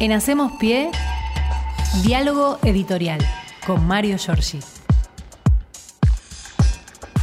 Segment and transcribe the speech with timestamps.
[0.00, 0.90] En Hacemos Pie,
[2.02, 3.20] diálogo editorial
[3.66, 4.60] con Mario Giorgi.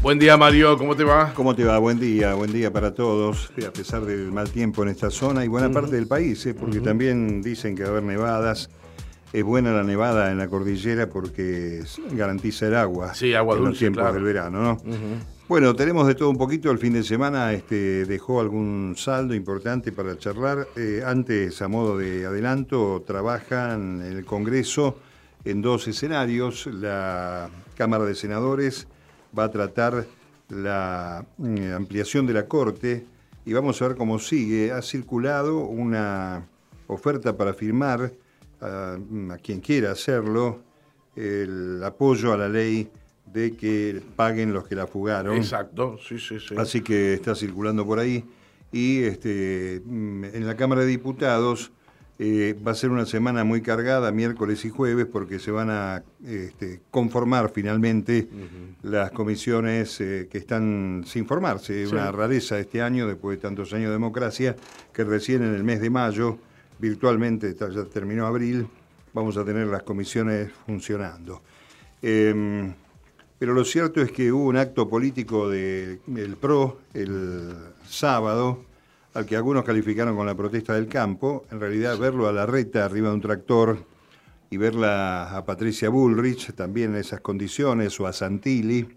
[0.02, 1.32] Buen día Mario, ¿cómo te va?
[1.36, 1.78] ¿Cómo te va?
[1.78, 5.48] Buen día, buen día para todos, a pesar del mal tiempo en esta zona y
[5.48, 6.56] buena parte del país, ¿eh?
[6.56, 8.70] porque también dicen que va a haber nevadas.
[9.32, 13.70] Es buena la nevada en la cordillera porque garantiza el agua Sí, agua en los
[13.70, 14.16] dulce, tiempos claro.
[14.16, 14.78] del verano, ¿no?
[15.52, 16.72] Bueno, tenemos de todo un poquito.
[16.72, 20.66] El fin de semana este, dejó algún saldo importante para charlar.
[20.78, 25.00] Eh, antes, a modo de adelanto, trabajan el Congreso
[25.44, 26.68] en dos escenarios.
[26.68, 28.88] La Cámara de Senadores
[29.38, 30.06] va a tratar
[30.48, 33.06] la mm, ampliación de la Corte
[33.44, 34.72] y vamos a ver cómo sigue.
[34.72, 36.48] Ha circulado una
[36.88, 38.14] oferta para firmar
[38.62, 38.98] a,
[39.32, 40.62] a quien quiera hacerlo
[41.14, 42.90] el apoyo a la ley
[43.34, 45.36] de que paguen los que la fugaron.
[45.38, 46.56] Exacto, sí, sí, sí.
[46.58, 48.26] Así que está circulando por ahí.
[48.72, 51.72] Y este, mm, en la Cámara de Diputados
[52.24, 56.04] eh, va a ser una semana muy cargada, miércoles y jueves, porque se van a
[56.24, 58.30] este, conformar finalmente
[58.84, 61.88] las comisiones eh, que están sin formarse.
[61.88, 61.92] Sí.
[61.92, 64.56] Una rareza este año, después de tantos años de democracia,
[64.94, 66.38] que recién en el mes de mayo,
[66.78, 68.68] virtualmente, ya terminó abril,
[69.14, 71.42] vamos a tener las comisiones funcionando.
[72.04, 72.72] Em,
[73.42, 77.52] pero lo cierto es que hubo un acto político del PRO el
[77.90, 78.66] sábado,
[79.16, 81.44] al que algunos calificaron con la protesta del campo.
[81.50, 83.84] En realidad, verlo a la reta arriba de un tractor
[84.52, 88.88] y verla a Patricia Bullrich también en esas condiciones, o a Santilli,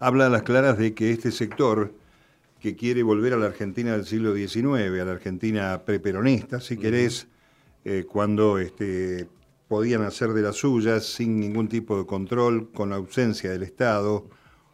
[0.00, 1.94] habla a las claras de que este sector
[2.58, 7.28] que quiere volver a la Argentina del siglo XIX, a la Argentina preperonista, si querés,
[7.84, 9.28] eh, cuando este,
[9.72, 14.28] podían hacer de las suyas sin ningún tipo de control, con la ausencia del Estado,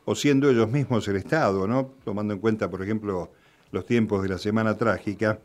[0.04, 1.92] o siendo ellos mismos el Estado, ¿no?
[2.04, 3.30] tomando en cuenta, por ejemplo,
[3.70, 5.38] los tiempos de la Semana Trágica,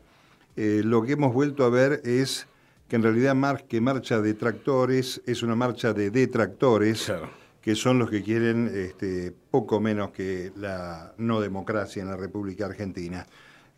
[0.56, 2.48] eh, lo que hemos vuelto a ver es
[2.88, 7.30] que en realidad más que marcha de tractores es una marcha de detractores, Claro.
[7.60, 12.66] que son los que quieren este, poco menos que la no democracia en la República
[12.66, 13.24] Argentina.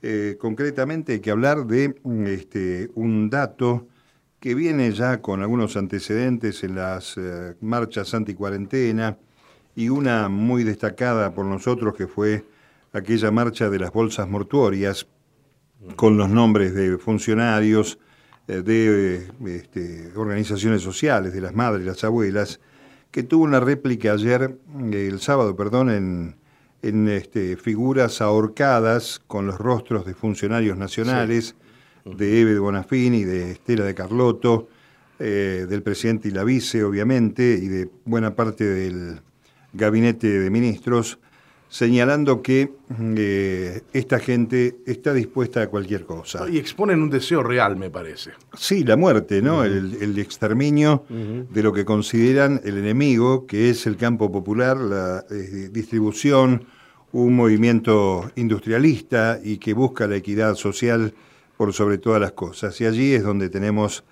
[0.01, 2.01] Eh, concretamente hay que hablar de
[2.33, 3.89] este, un dato
[4.41, 9.17] que viene ya con algunos antecedentes en las eh, marchas anticuarentena
[9.75, 12.45] y una muy destacada por nosotros que fue
[12.93, 15.07] aquella marcha de las bolsas mortuorias
[15.97, 17.99] con los nombres de funcionarios,
[18.49, 22.61] eh, de este, organizaciones sociales, de las madres, las abuelas,
[23.11, 24.59] que tuvo una réplica ayer,
[24.93, 26.37] eh, el sábado, perdón, en,
[26.83, 31.55] en, este, figuras ahorcadas con los rostros de funcionarios nacionales,
[32.15, 34.69] de Eve de Bonafini, de Estela de Carlotto,
[35.19, 39.21] eh, del presidente y la vice, obviamente, y de buena parte del
[39.73, 41.19] gabinete de ministros,
[41.69, 42.73] señalando que
[43.17, 46.49] eh, esta gente está dispuesta a cualquier cosa.
[46.49, 48.33] Y exponen un deseo real, me parece.
[48.55, 49.65] Sí, la muerte, ¿no?
[49.65, 55.25] el, el exterminio de lo que consideran el enemigo, que es el campo popular, la
[55.31, 56.67] eh, distribución,
[57.13, 61.15] un movimiento industrialista y que busca la equidad social
[61.57, 62.81] por sobre todas las cosas.
[62.81, 64.05] Y allí es donde tenemos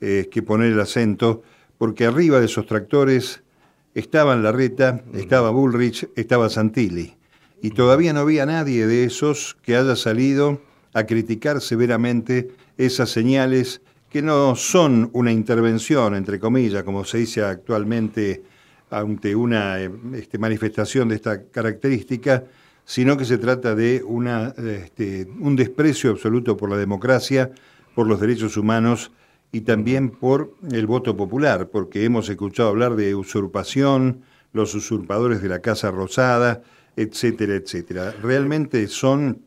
[0.00, 1.42] eh, que poner el acento,
[1.78, 3.42] porque arriba de esos tractores
[3.94, 7.16] estaban Larreta, estaba Bullrich, estaba Santilli.
[7.60, 10.60] Y todavía no había nadie de esos que haya salido
[10.94, 17.42] a criticar severamente esas señales que no son una intervención, entre comillas, como se dice
[17.42, 18.42] actualmente
[18.90, 22.44] ante una eh, este, manifestación de esta característica,
[22.92, 27.50] sino que se trata de una, este, un desprecio absoluto por la democracia,
[27.94, 29.12] por los derechos humanos
[29.50, 34.20] y también por el voto popular, porque hemos escuchado hablar de usurpación,
[34.52, 36.64] los usurpadores de la Casa Rosada,
[36.94, 38.14] etcétera, etcétera.
[38.22, 39.40] Realmente son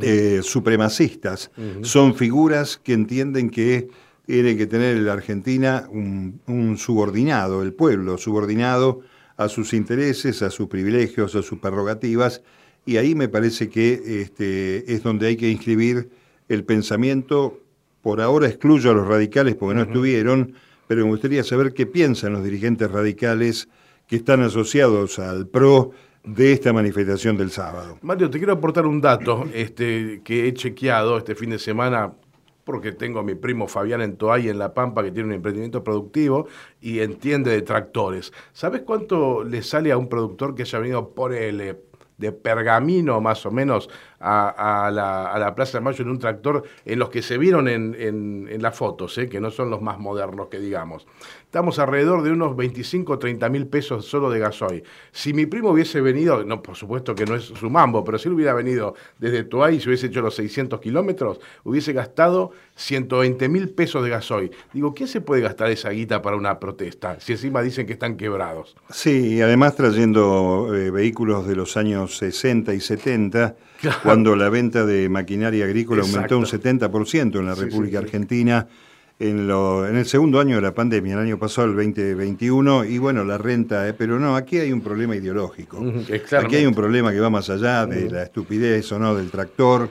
[0.00, 1.50] eh, supremacistas,
[1.82, 3.88] son figuras que entienden que
[4.26, 9.00] tiene que tener en la Argentina un, un subordinado, el pueblo subordinado
[9.36, 12.42] a sus intereses, a sus privilegios, a sus prerrogativas,
[12.86, 16.08] y ahí me parece que este, es donde hay que inscribir
[16.48, 17.60] el pensamiento.
[18.00, 20.54] Por ahora excluyo a los radicales porque no estuvieron,
[20.86, 23.68] pero me gustaría saber qué piensan los dirigentes radicales
[24.06, 25.90] que están asociados al PRO
[26.22, 27.98] de esta manifestación del sábado.
[28.02, 32.12] Mario, te quiero aportar un dato este, que he chequeado este fin de semana
[32.62, 35.82] porque tengo a mi primo Fabián en Toay en La Pampa que tiene un emprendimiento
[35.82, 36.46] productivo
[36.80, 38.32] y entiende de tractores.
[38.52, 41.60] ¿Sabes cuánto le sale a un productor que haya venido por el
[42.18, 43.88] de pergamino más o menos
[44.20, 48.76] a, la, Plaza de Mayo en un tractor en los que se vieron en, las
[48.76, 49.28] fotos, ¿eh?
[49.28, 51.06] que no son los más modernos que digamos.
[51.44, 54.82] Estamos alrededor de unos 25 o 30 mil pesos solo de gasoil.
[55.12, 58.28] Si mi primo hubiese venido, no, por supuesto que no es su mambo, pero si
[58.28, 63.48] él hubiera venido desde Tuay y se hubiese hecho los 600 kilómetros, hubiese gastado 120
[63.48, 64.50] mil pesos de gasoil.
[64.72, 67.18] Digo, ¿qué se puede gastar esa guita para una protesta?
[67.20, 68.76] Si encima dicen que están quebrados.
[68.90, 73.56] Sí, y además trayendo eh, vehículos de los años 60 y 70,
[74.02, 78.66] cuando la venta de maquinaria agrícola aumentó un 70% en la República Argentina
[79.18, 82.98] en, lo, en el segundo año de la pandemia, el año pasado, el 2021, y
[82.98, 85.82] bueno, la renta, eh, pero no, aquí hay un problema ideológico.
[86.38, 89.88] Aquí hay un problema que va más allá de la estupidez o no del tractor,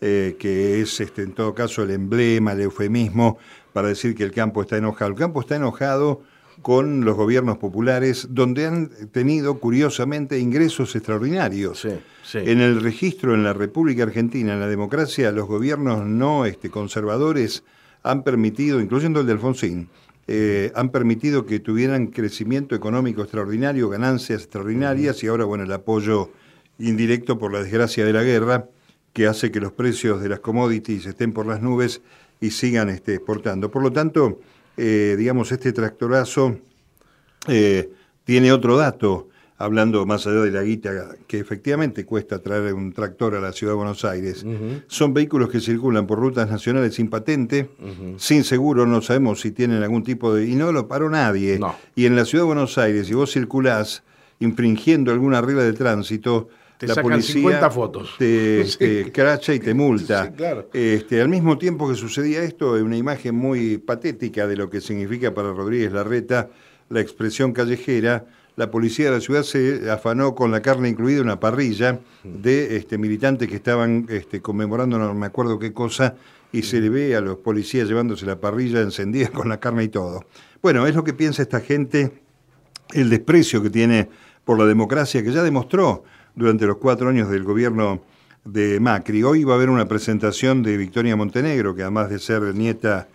[0.00, 3.38] eh, que es este, en todo caso el emblema, el eufemismo
[3.72, 5.10] para decir que el campo está enojado.
[5.10, 6.22] El campo está enojado
[6.62, 11.86] con los gobiernos populares, donde han tenido, curiosamente, ingresos extraordinarios.
[12.34, 17.64] En el registro en la República Argentina, en la democracia, los gobiernos no este, conservadores
[18.02, 19.88] han permitido, incluyendo el de Alfonsín,
[20.26, 26.30] eh, han permitido que tuvieran crecimiento económico extraordinario, ganancias extraordinarias y ahora, bueno, el apoyo
[26.78, 28.68] indirecto por la desgracia de la guerra,
[29.12, 32.02] que hace que los precios de las commodities estén por las nubes
[32.40, 33.70] y sigan este, exportando.
[33.70, 34.38] Por lo tanto,
[34.78, 36.56] eh, digamos, este tractorazo
[37.48, 37.90] eh,
[38.24, 39.28] tiene otro dato
[39.58, 43.72] hablando más allá de la guita que efectivamente cuesta traer un tractor a la ciudad
[43.72, 44.46] de Buenos Aires,
[44.86, 47.68] son vehículos que circulan por rutas nacionales sin patente,
[48.18, 50.46] sin seguro, no sabemos si tienen algún tipo de...
[50.46, 51.58] y no lo paró nadie.
[51.96, 54.04] Y en la ciudad de Buenos Aires, si vos circulás
[54.38, 56.48] infringiendo alguna regla de tránsito,
[56.78, 58.14] te la sacan policía 50 fotos.
[58.18, 60.32] Te, cracha y te multa.
[60.72, 65.34] este, al mismo tiempo que sucedía esto, una imagen muy patética de lo que significa
[65.34, 66.48] para Rodríguez Larreta
[66.88, 68.26] la expresión callejera,
[68.56, 72.96] la policía de la ciudad se afanó con la carne incluida una parrilla de este,
[72.96, 76.16] militantes que estaban este, conmemorando no me acuerdo qué cosa
[76.50, 79.88] y se le ve a los policías llevándose la parrilla encendida con la carne y
[79.88, 80.24] todo.
[80.62, 82.22] Bueno, es lo que piensa esta gente,
[82.92, 84.08] el desprecio que tiene
[84.44, 86.04] por la democracia que ya demostró
[86.38, 88.00] durante los cuatro años del gobierno
[88.44, 89.24] de Macri.
[89.24, 93.08] Hoy va a haber una presentación de Victoria Montenegro, que además de ser nieta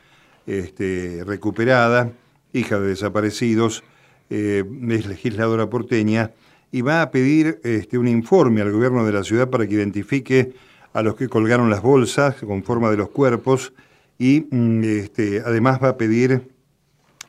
[0.46, 2.12] este, recuperada,
[2.52, 3.84] hija de desaparecidos,
[4.30, 6.32] eh, es legisladora porteña,
[6.70, 10.54] y va a pedir este, un informe al gobierno de la ciudad para que identifique
[10.92, 13.72] a los que colgaron las bolsas con forma de los cuerpos
[14.20, 16.50] y mm, este, además va a pedir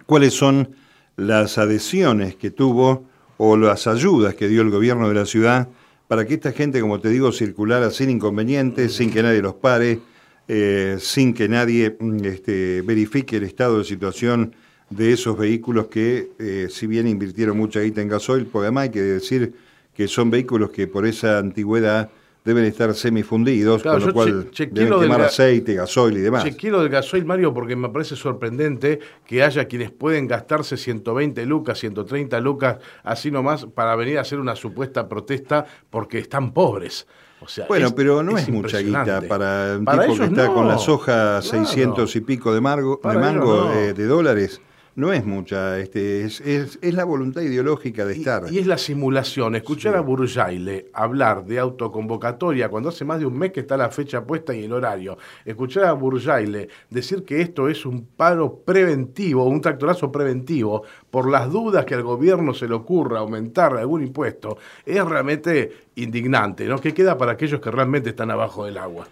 [0.07, 0.75] cuáles son
[1.17, 3.05] las adhesiones que tuvo
[3.37, 5.69] o las ayudas que dio el gobierno de la ciudad
[6.09, 10.01] para que esta gente, como te digo, circulara sin inconvenientes, sin que nadie los pare,
[10.49, 14.55] eh, sin que nadie mm, este, verifique el estado de situación
[14.91, 18.91] de esos vehículos que, eh, si bien invirtieron mucha guita en gasoil, porque además hay
[18.91, 19.55] que decir
[19.95, 22.11] que son vehículos que por esa antigüedad
[22.45, 26.45] deben estar semifundidos, con lo cual deben quemar aceite, gasoil y demás.
[26.45, 31.79] Chequeo del gasoil, Mario, porque me parece sorprendente que haya quienes pueden gastarse 120 lucas,
[31.79, 37.07] 130 lucas, así nomás, para venir a hacer una supuesta protesta porque están pobres.
[37.41, 40.79] O sea, bueno, pero no es, mucha guita para un tipo que está con la
[40.79, 44.61] soja 600 y pico de, margo, de mango eh, de dólares
[44.97, 48.53] no es mucha, este, es, es, la voluntad ideológica de estar.
[48.53, 49.57] Y es la simulación.
[49.57, 53.91] Escuchar a Burjaile hablar de autoconvocatoria cuando hace más de un mes que está la
[53.91, 55.19] fecha puesta y el horario.
[55.45, 61.51] Escuchar a Burjaile decir que esto es un paro preventivo, un tractorazo preventivo, por las
[61.51, 66.79] dudas que al gobierno se le ocurra aumentar algún impuesto, es realmente indignante, ¿no?
[66.79, 69.09] Que queda para aquellos que realmente están abajo del agua.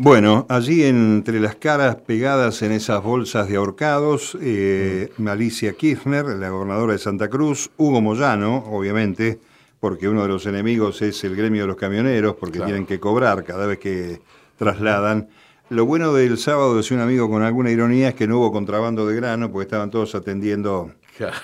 [0.00, 6.50] Bueno, allí entre las caras pegadas en esas bolsas de ahorcados, eh, Alicia Kirchner, la
[6.50, 9.40] gobernadora de Santa Cruz, Hugo Moyano, obviamente,
[9.80, 13.42] porque uno de los enemigos es el gremio de los camioneros, porque tienen que cobrar
[13.42, 14.20] cada vez que
[14.56, 15.30] trasladan.
[15.68, 19.04] Lo bueno del sábado, decía un amigo con alguna ironía, es que no hubo contrabando
[19.04, 20.92] de grano, porque estaban todos atendiendo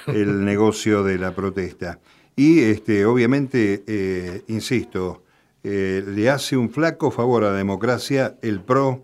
[0.07, 1.99] el negocio de la protesta.
[2.37, 5.24] Y este, obviamente, eh, insisto,
[5.65, 9.03] eh, le hace un flaco favor a la democracia el PRO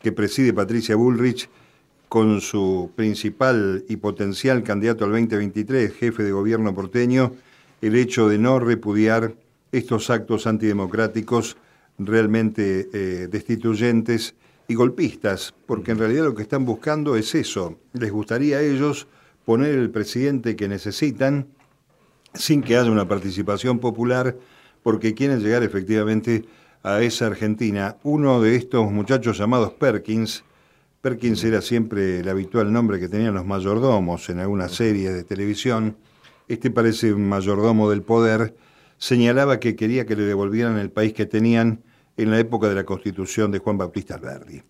[0.00, 1.50] que preside Patricia Bullrich
[2.08, 7.32] con su principal y potencial candidato al 2023, jefe de gobierno porteño,
[7.82, 9.34] el hecho de no repudiar
[9.72, 11.56] estos actos antidemocráticos
[11.98, 14.36] realmente eh, destituyentes
[14.68, 17.76] y golpistas, porque en realidad lo que están buscando es eso.
[17.92, 19.08] Les gustaría a ellos
[19.44, 21.48] poner el presidente que necesitan
[22.34, 24.36] sin que haya una participación popular
[24.88, 26.46] porque quieren llegar efectivamente
[26.82, 27.98] a esa Argentina.
[28.04, 30.44] Uno de estos muchachos llamados Perkins,
[31.02, 35.98] Perkins era siempre el habitual nombre que tenían los mayordomos en algunas series de televisión,
[36.48, 38.56] este parece un mayordomo del poder,
[38.96, 41.82] señalaba que quería que le devolvieran el país que tenían
[42.16, 44.62] en la época de la constitución de Juan Bautista Alberdi.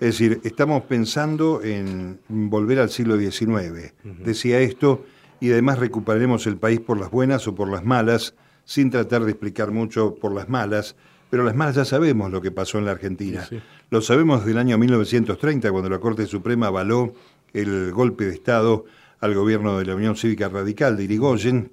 [0.00, 3.92] Es decir, estamos pensando en volver al siglo XIX.
[4.24, 5.04] Decía esto,
[5.40, 8.34] y además recuperaremos el país por las buenas o por las malas,
[8.68, 10.94] sin tratar de explicar mucho por las malas,
[11.30, 13.48] pero las malas ya sabemos lo que pasó en la Argentina.
[13.88, 17.14] Lo sabemos del año 1930, cuando la Corte Suprema avaló
[17.54, 18.84] el golpe de Estado
[19.20, 21.72] al gobierno de la Unión Cívica Radical de Irigoyen.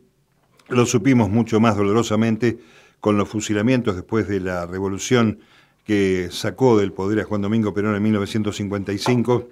[0.69, 2.59] Lo supimos mucho más dolorosamente
[3.01, 5.39] con los fusilamientos después de la revolución
[5.85, 9.49] que sacó del poder a Juan Domingo Perón en 1955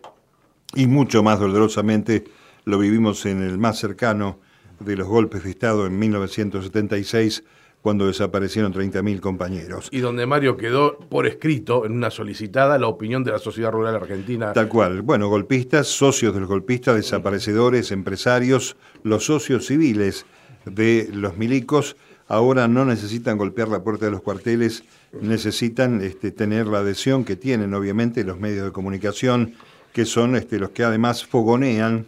[0.76, 2.24] y mucho más dolorosamente
[2.64, 4.40] lo vivimos en el más cercano
[4.80, 7.44] de los golpes de Estado en 1976
[7.84, 9.90] cuando desaparecieron 30.000 compañeros.
[9.92, 13.94] Y donde Mario quedó por escrito en una solicitada la opinión de la sociedad rural
[13.94, 14.54] argentina.
[14.54, 15.02] Tal cual.
[15.02, 20.26] Bueno, golpistas, socios de los golpistas, desaparecedores, empresarios, los socios civiles
[20.66, 21.98] de los milicos,
[22.30, 24.86] ahora no necesitan golpear la puerta de los cuarteles,
[25.22, 29.56] necesitan este, tener la adhesión que tienen obviamente los medios de comunicación,
[29.92, 32.08] que son este, los que además fogonean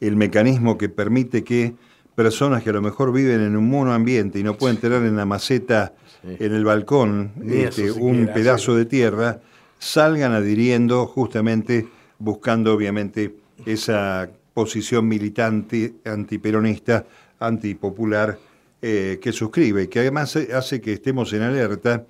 [0.00, 1.74] el mecanismo que permite que
[2.14, 5.24] personas que a lo mejor viven en un monoambiente y no pueden tener en la
[5.24, 9.40] maceta, en el balcón, este, un pedazo de tierra,
[9.78, 11.86] salgan adhiriendo justamente
[12.18, 17.06] buscando obviamente esa posición militante, antiperonista,
[17.38, 18.36] antipopular
[18.82, 22.04] eh, que suscribe y que además hace que estemos en alerta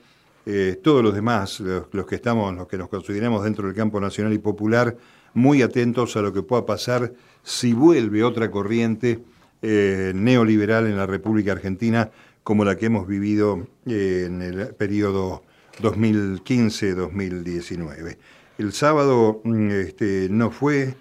[0.46, 4.32] eh, todos los demás, los, que estamos, los que nos consideramos dentro del campo nacional
[4.32, 4.96] y popular,
[5.34, 9.20] muy atentos a lo que pueda pasar si vuelve otra corriente
[9.62, 12.10] eh, neoliberal en la República Argentina
[12.42, 15.42] como la que hemos vivido eh, en el periodo
[15.82, 18.16] 2015-2019.
[18.58, 20.94] El sábado mm, este, no fue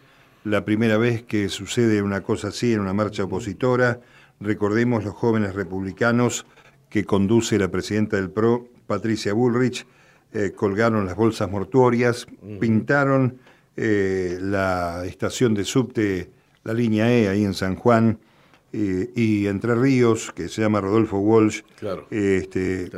[0.43, 4.01] la primera vez que sucede una cosa así en una marcha opositora.
[4.39, 6.45] Recordemos los jóvenes republicanos
[6.89, 9.85] que conduce la presidenta del PRO, Patricia Bullrich,
[10.33, 12.27] eh, colgaron las bolsas mortuorias,
[12.59, 13.39] pintaron
[13.77, 16.31] la estación de subte,
[16.63, 18.19] la línea E ahí en San Juan,
[18.73, 21.61] y Entre Ríos, que se llama Rodolfo Walsh.
[22.09, 22.89] Este,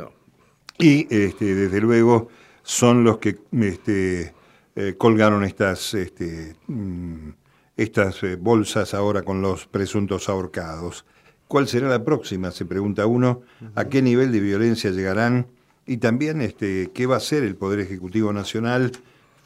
[0.78, 2.28] Y este, desde luego
[2.62, 4.34] son los que este,
[4.76, 7.30] eh, colgaron estas, este, mm,
[7.76, 11.04] estas eh, bolsas ahora con los presuntos ahorcados.
[11.48, 12.50] ¿Cuál será la próxima?
[12.50, 13.42] Se pregunta uno.
[13.74, 15.48] ¿A qué nivel de violencia llegarán?
[15.84, 18.92] Y también este, qué va a hacer el Poder Ejecutivo Nacional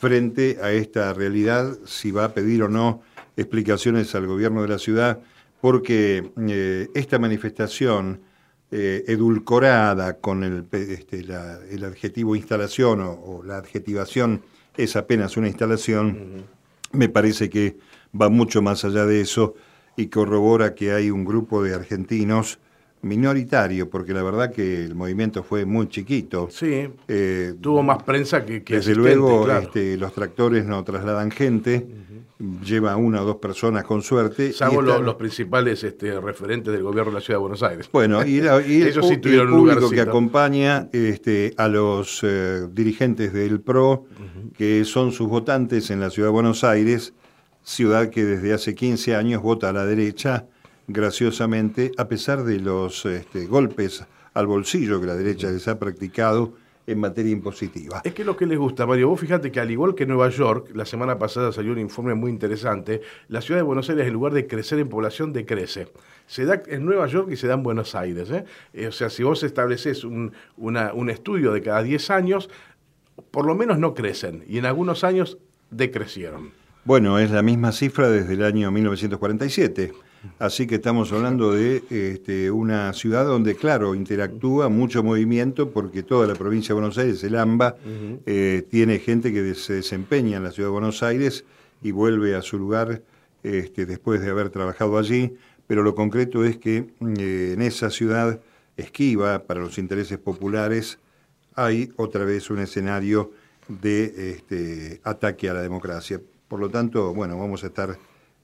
[0.05, 3.01] frente a esta realidad, si va a pedir o no
[3.39, 5.21] explicaciones al gobierno de la ciudad
[5.63, 8.21] porque eh, esta manifestación
[8.71, 14.43] eh, edulcorada con el, este, el, adjetivo instalación o, la adjetivación
[14.77, 16.45] es apenas una instalación,
[16.93, 17.79] me parece que
[18.15, 19.55] va mucho más allá de eso
[19.97, 22.59] y corrobora que hay un grupo de argentinos
[23.05, 26.49] minoritario, porque la verdad que el movimiento fue muy chiquito.
[26.51, 28.63] Sí, eh, tuvo más prensa que...
[28.63, 31.87] que desde luego este, los tractores no trasladan gente
[32.65, 34.53] lleva una o dos personas con suerte.
[34.53, 37.89] Salvo los, principales este, referentes del gobierno de la Ciudad de Buenos Aires.
[37.93, 38.39] Bueno, y,
[38.85, 44.07] Ellos sí tuvieron el público que acompaña este, a los eh, dirigentes del PRO,
[44.57, 47.15] que son sus votantes en la Ciudad de Buenos Aires,
[47.63, 50.47] ciudad que desde hace 15 años vota a la derecha,
[50.87, 56.55] graciosamente, a pesar de los este, golpes al bolsillo que la derecha les ha practicado
[56.87, 58.03] en materia impositiva.
[58.05, 60.71] Es que lo que les gusta, Mario, vos fíjate que al igual que Nueva York,
[60.75, 64.35] la semana pasada salió un informe muy interesante, la ciudad de Buenos Aires, en lugar
[64.35, 65.89] de crecer en población, decrece.
[66.27, 68.31] Se da en Nueva York y se da en Buenos Aires.
[68.31, 68.45] ¿eh?
[68.75, 72.51] Eh, o sea, si vos estableces un, un estudio de cada 10 años,
[73.31, 75.39] por lo menos no crecen, y en algunos años
[75.71, 76.51] decrecieron.
[76.85, 79.93] Bueno, es la misma cifra desde el año 1947.
[80.39, 86.27] Así que estamos hablando de este, una ciudad donde, claro, interactúa mucho movimiento porque toda
[86.27, 87.77] la provincia de Buenos Aires, el AMBA,
[88.27, 91.45] eh, tiene gente que se desempeña en la ciudad de Buenos Aires
[91.83, 93.03] y vuelve a su lugar
[93.43, 95.35] este, después de haber trabajado allí.
[95.67, 96.87] Pero lo concreto es que
[97.19, 98.41] eh, en esa ciudad
[98.77, 100.99] esquiva para los intereses populares
[101.55, 103.33] hay otra vez un escenario
[103.69, 106.21] de este, ataque a la democracia.
[106.49, 107.97] Por lo tanto, bueno, vamos a estar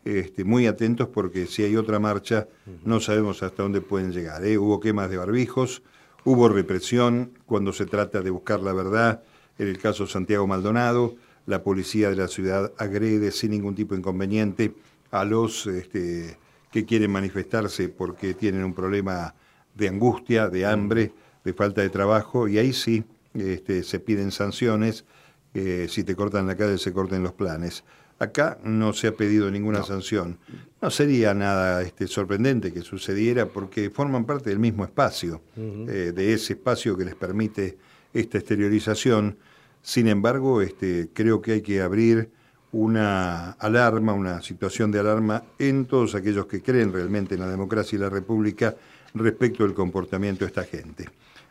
[0.04, 2.49] este, muy atentos porque si hay otra marcha
[2.85, 4.45] no sabemos hasta dónde pueden llegar.
[4.45, 4.57] ¿eh?
[4.59, 5.83] Hubo quemas de barbijos,
[6.25, 9.23] hubo represión cuando se trata de buscar la verdad.
[9.59, 11.16] En el caso Santiago Maldonado,
[11.47, 14.75] la policía de la ciudad agrede sin ningún tipo de inconveniente
[15.11, 16.38] a los este,
[16.71, 19.35] que quieren manifestarse porque tienen un problema
[19.75, 21.12] de angustia, de hambre,
[21.45, 23.04] de falta de trabajo, y ahí sí
[23.35, 25.04] este, se piden sanciones.
[25.52, 27.85] Eh, si te cortan la calle, se corten los planes.
[28.21, 30.39] Acá no se ha pedido ninguna sanción.
[30.83, 36.33] No sería nada este, sorprendente que sucediera porque forman parte del mismo espacio, eh, de
[36.35, 37.79] ese espacio que les permite
[38.12, 39.39] esta exteriorización.
[39.81, 42.29] Sin embargo, este, creo que hay que abrir
[42.73, 47.97] una alarma, una situación de alarma en todos aquellos que creen realmente en la democracia
[47.97, 48.77] y la república
[49.15, 51.09] respecto del comportamiento de esta gente.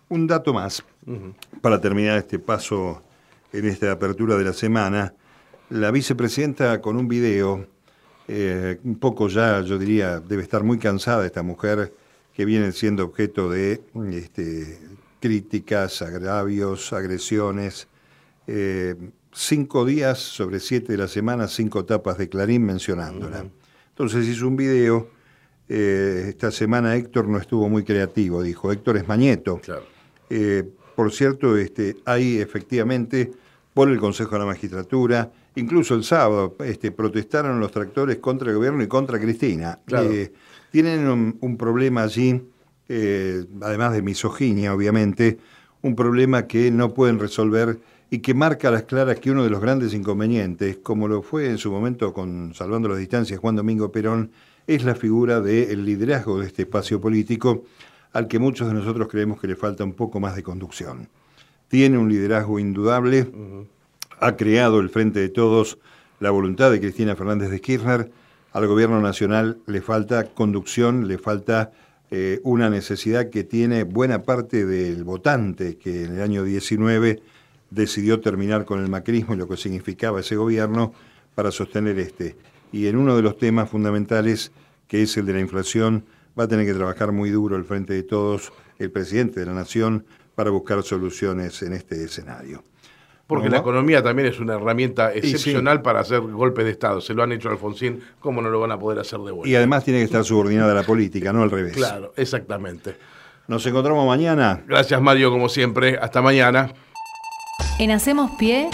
[0.09, 0.83] Un dato más,
[1.61, 3.01] para terminar este paso
[3.51, 5.15] en esta apertura de la semana,
[5.69, 7.67] la vicepresidenta con un video,
[8.27, 11.93] eh, un poco ya, yo diría, debe estar muy cansada esta mujer
[12.33, 14.79] que viene siendo objeto de este,
[15.19, 17.87] críticas, agravios, agresiones.
[18.47, 18.95] Eh,
[19.31, 23.45] cinco días sobre siete de la semana, cinco tapas de Clarín mencionándola.
[23.89, 25.09] Entonces hizo un video.
[25.67, 28.71] Eh, esta semana Héctor no estuvo muy creativo, dijo.
[28.71, 29.61] Héctor es Mañeto.
[30.95, 33.31] por cierto, este, hay efectivamente
[33.73, 38.55] por el Consejo de la Magistratura, incluso el sábado este, protestaron los tractores contra el
[38.55, 39.79] gobierno y contra Cristina.
[39.87, 40.31] Eh,
[40.71, 42.41] tienen un, problema allí,
[42.87, 45.37] eh, además de misoginia, obviamente,
[45.81, 47.79] un problema que no pueden resolver
[48.11, 51.49] y que marca a las claras que uno de los grandes inconvenientes, como lo fue
[51.49, 54.31] en su momento con Salvando las Distancias Juan Domingo Perón,
[54.65, 57.63] es la figura del liderazgo de este espacio político
[58.13, 61.07] al que muchos de nosotros creemos que le falta un poco más de conducción.
[61.67, 63.27] Tiene un liderazgo indudable,
[64.19, 65.77] ha creado el Frente de Todos
[66.19, 68.11] la voluntad de Cristina Fernández de Kirchner,
[68.51, 71.71] al gobierno nacional le falta conducción, le falta
[72.11, 77.21] eh, una necesidad que tiene buena parte del votante que en el año 19
[77.69, 80.93] decidió terminar con el macrismo y lo que significaba ese gobierno
[81.35, 82.35] para sostener este.
[82.71, 84.51] Y en uno de los temas fundamentales,
[84.87, 86.03] que es el de la inflación,
[86.37, 89.53] va a tener que trabajar muy duro el Frente de Todos, el presidente de la
[89.53, 92.63] Nación, para buscar soluciones en este escenario.
[93.29, 96.99] Porque la economía también es una herramienta excepcional para hacer golpes de Estado.
[96.99, 99.47] Se lo han hecho a Alfonsín, ¿cómo no lo van a poder hacer de vuelta?
[99.47, 101.73] Y además tiene que estar subordinada a la política, no al revés.
[101.73, 102.95] Claro, exactamente.
[103.47, 104.63] Nos encontramos mañana.
[104.67, 105.99] Gracias Mario, como siempre.
[106.01, 106.73] Hasta mañana.
[107.77, 108.71] En Hacemos Pie,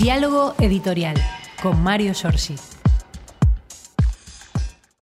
[0.00, 1.14] diálogo editorial
[1.62, 2.56] con Mario Giorgi.